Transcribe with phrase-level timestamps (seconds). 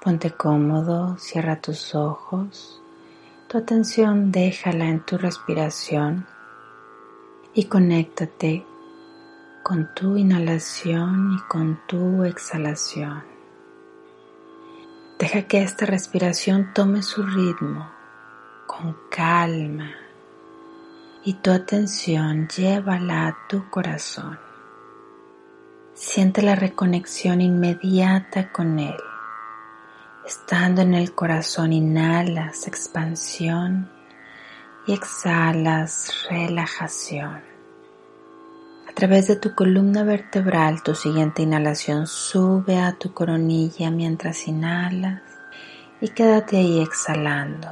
[0.00, 2.80] Ponte cómodo, cierra tus ojos,
[3.48, 6.24] tu atención déjala en tu respiración
[7.52, 8.64] y conéctate
[9.64, 13.24] con tu inhalación y con tu exhalación.
[15.18, 17.90] Deja que esta respiración tome su ritmo
[18.68, 19.90] con calma
[21.24, 24.38] y tu atención llévala a tu corazón.
[25.94, 28.94] Siente la reconexión inmediata con él.
[30.28, 33.90] Estando en el corazón, inhalas expansión
[34.86, 37.40] y exhalas relajación.
[38.86, 45.22] A través de tu columna vertebral, tu siguiente inhalación sube a tu coronilla mientras inhalas
[46.02, 47.70] y quédate ahí exhalando.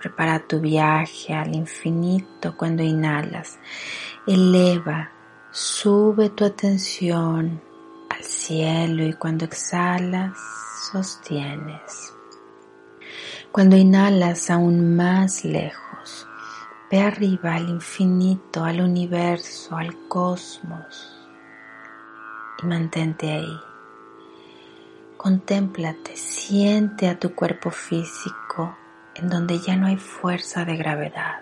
[0.00, 3.58] Prepara tu viaje al infinito cuando inhalas.
[4.26, 5.10] Eleva,
[5.50, 7.60] sube tu atención
[8.22, 10.36] cielo y cuando exhalas
[10.90, 12.14] sostienes.
[13.50, 16.26] Cuando inhalas aún más lejos,
[16.90, 21.18] ve arriba al infinito, al universo, al cosmos
[22.62, 23.60] y mantente ahí.
[25.16, 28.76] Contémplate, siente a tu cuerpo físico
[29.14, 31.40] en donde ya no hay fuerza de gravedad,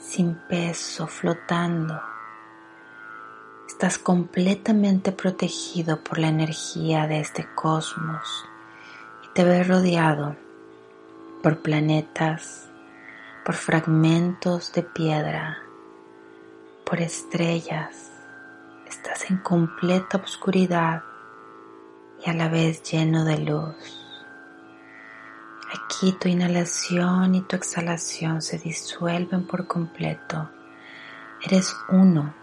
[0.00, 2.00] sin peso, flotando.
[3.68, 8.48] Estás completamente protegido por la energía de este cosmos
[9.38, 10.34] te ves rodeado
[11.44, 12.68] por planetas,
[13.44, 15.58] por fragmentos de piedra,
[16.84, 18.10] por estrellas.
[18.88, 21.04] Estás en completa oscuridad
[22.26, 24.04] y a la vez lleno de luz.
[25.72, 30.50] Aquí tu inhalación y tu exhalación se disuelven por completo.
[31.44, 32.34] Eres uno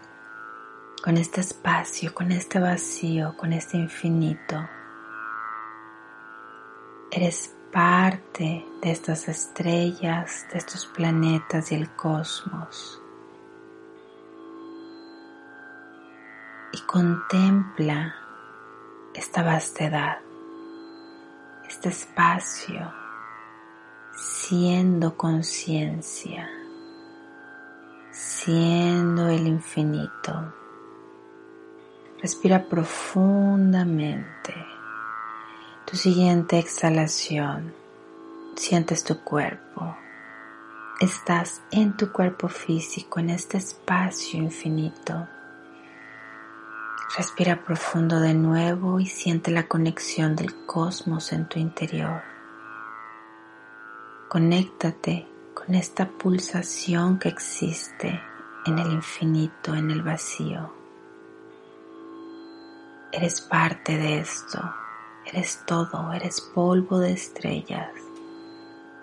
[1.06, 4.68] con este espacio, con este vacío, con este infinito.
[7.12, 13.00] Eres parte de estas estrellas, de estos planetas y el cosmos.
[16.72, 18.16] Y contempla
[19.14, 20.18] esta vastedad,
[21.68, 22.92] este espacio,
[24.16, 26.50] siendo conciencia,
[28.10, 30.65] siendo el infinito.
[32.26, 34.52] Respira profundamente.
[35.84, 37.72] Tu siguiente exhalación,
[38.56, 39.96] sientes tu cuerpo.
[40.98, 45.28] Estás en tu cuerpo físico, en este espacio infinito.
[47.16, 52.22] Respira profundo de nuevo y siente la conexión del cosmos en tu interior.
[54.28, 58.20] Conéctate con esta pulsación que existe
[58.66, 60.85] en el infinito, en el vacío.
[63.12, 64.58] Eres parte de esto.
[65.26, 67.90] Eres todo, eres polvo de estrellas,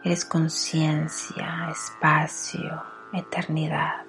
[0.06, 2.82] eres conciencia, espacio,
[3.12, 4.04] eternidad.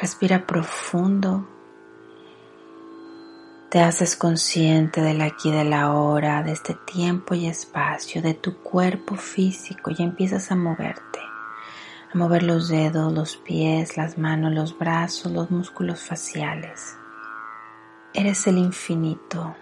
[0.00, 1.46] Respira profundo.
[3.68, 8.56] Te haces consciente del aquí, de la hora, de este tiempo y espacio, de tu
[8.58, 11.20] cuerpo físico y empiezas a moverte,
[12.12, 16.96] a mover los dedos, los pies, las manos, los brazos, los músculos faciales.
[18.14, 19.54] Eres el infinito.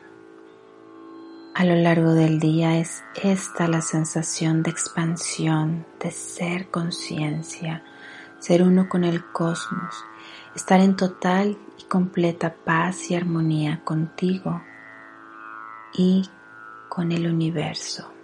[1.55, 7.83] A lo largo del día es esta la sensación de expansión, de ser conciencia,
[8.39, 10.05] ser uno con el cosmos,
[10.55, 14.63] estar en total y completa paz y armonía contigo
[15.95, 16.29] y
[16.89, 18.16] con el universo.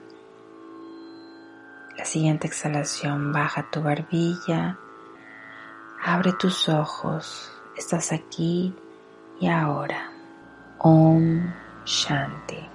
[2.12, 4.78] Siguiente exhalación baja tu barbilla,
[6.04, 8.74] abre tus ojos, estás aquí
[9.40, 10.12] y ahora.
[10.76, 11.50] Om
[11.86, 12.71] Shanti.